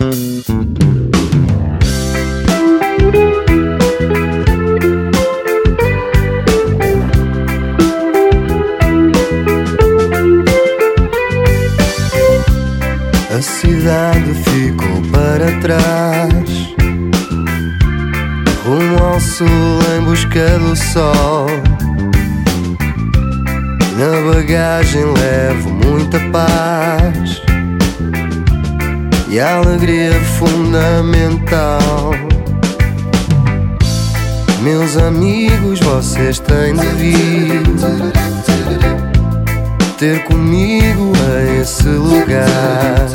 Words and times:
A 0.00 0.04
cidade 13.42 14.34
ficou 14.34 15.02
para 15.10 15.50
trás. 15.60 16.76
Rumo 18.64 19.02
ao 19.02 19.18
sul 19.18 19.46
em 19.96 20.04
busca 20.04 20.60
do 20.60 20.76
sol. 20.76 21.48
Na 23.96 24.32
bagagem 24.32 25.02
levo 25.06 25.70
muita 25.70 26.20
paz 26.30 26.87
A 29.40 29.54
alegria 29.58 30.12
fundamental. 30.36 32.10
Meus 34.62 34.96
amigos, 34.96 35.78
vocês 35.78 36.40
têm 36.40 36.74
de 36.74 36.86
vir 36.96 37.62
ter 39.96 40.24
comigo 40.24 41.12
a 41.28 41.60
esse 41.60 41.88
lugar 41.88 43.06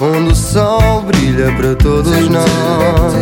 Onde 0.00 0.32
o 0.32 0.34
sol 0.34 1.02
brilha 1.02 1.50
para 1.52 1.74
todos 1.74 2.28
nós 2.28 3.14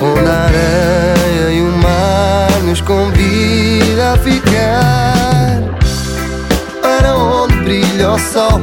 Onde 0.00 0.28
a 0.28 0.44
areia 0.44 1.52
e 1.52 1.60
o 1.62 1.72
mar 1.78 2.62
nos 2.64 2.80
convida 2.80 4.12
a 4.12 4.18
ficar. 4.18 5.62
Para 6.80 7.16
onde 7.16 7.56
brilha 7.56 8.12
o 8.12 8.18
sol 8.20 8.60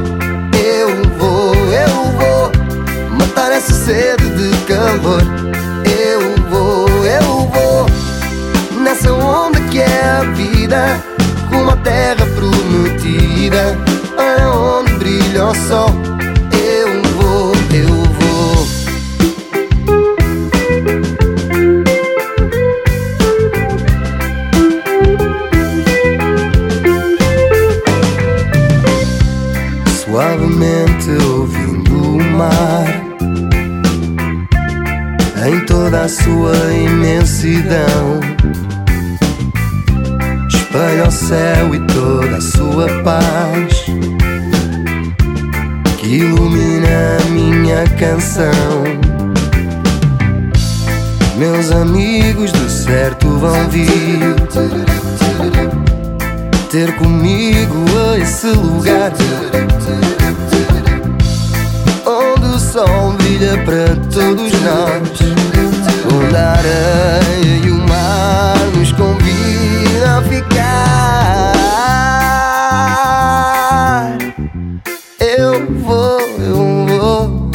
vida 10.64 10.98
rumo 11.50 11.70
à 11.70 11.76
terra 11.76 12.26
prometida 12.34 13.76
Para 14.16 14.50
onde 14.50 14.92
brilha 14.94 15.46
o 15.46 15.54
sol 15.54 15.90
Eu 16.52 17.02
vou, 17.12 17.52
eu 17.70 17.94
vou. 18.14 18.66
Suavemente 29.92 31.10
ouvindo 31.26 32.16
o 32.16 32.24
mar 32.38 32.86
Em 35.46 35.60
toda 35.66 36.04
a 36.04 36.08
sua 36.08 36.56
imensidão 36.72 38.20
espelha 40.74 41.06
o 41.06 41.10
céu 41.12 41.74
e 41.74 41.80
toda 41.86 42.36
a 42.36 42.40
sua 42.40 42.88
paz. 43.04 43.84
Que 45.98 46.16
ilumina 46.16 47.18
a 47.20 47.30
minha 47.30 47.84
canção. 47.96 48.82
Meus 51.36 51.70
amigos 51.70 52.50
do 52.50 52.68
certo 52.68 53.28
vão 53.38 53.68
vir. 53.68 54.34
Ter 56.70 56.96
comigo 56.96 57.84
a 58.10 58.18
esse 58.18 58.48
lugar. 58.48 59.12
Onde 62.04 62.46
o 62.46 62.58
sol 62.58 63.12
brilha 63.12 63.56
para 63.64 63.94
todos 64.12 64.52
nós, 64.62 65.20
onde 66.12 66.36
a 66.36 66.50
areia 66.50 67.60
e 67.64 67.70
o 67.70 67.73
Eu 75.36 75.66
vou, 75.80 76.20
eu 76.38 76.86
vou. 76.86 77.50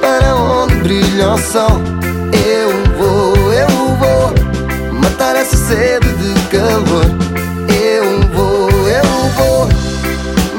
Para 0.00 0.34
onde 0.34 0.76
brilha 0.76 1.32
o 1.32 1.38
sol, 1.38 1.82
eu 2.32 2.70
vou, 2.96 3.52
eu 3.52 3.68
vou 3.98 4.94
matar 4.94 5.36
essa 5.36 5.58
sede 5.58 6.08
de 6.14 6.48
calor. 6.48 7.04
Eu 7.68 8.22
vou, 8.32 8.70
eu 8.88 9.04
vou 9.36 9.68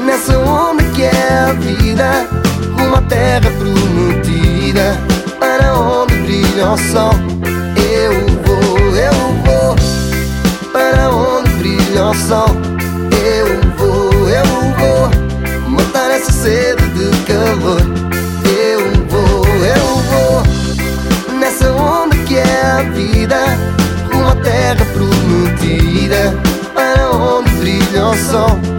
nessa 0.04 0.38
onda 0.38 0.84
que 0.94 1.02
é 1.02 1.28
a 1.48 1.52
vida, 1.54 2.28
à 2.96 3.02
terra 3.02 3.50
prometida. 3.58 4.96
Para 5.40 5.74
onde 5.74 6.14
brilha 6.18 6.70
o 6.70 6.78
sol, 6.78 7.35
sol, 12.16 12.48
eu 13.24 13.60
vou, 13.76 14.28
eu 14.28 14.46
vou 14.78 15.70
matar 15.70 16.10
essa 16.10 16.32
sede 16.32 16.82
de 16.90 17.16
calor. 17.24 17.80
Eu 18.44 18.80
vou, 19.08 19.46
eu 19.46 19.86
vou 20.10 21.36
nessa 21.38 21.70
onda 21.72 22.16
que 22.24 22.36
é 22.36 22.62
a 22.62 22.82
vida, 22.82 23.36
à 24.28 24.34
terra 24.42 24.84
prometida. 24.92 26.34
Para 26.74 27.10
onde 27.10 27.50
brilha 27.52 28.06
o 28.06 28.16
sol. 28.16 28.75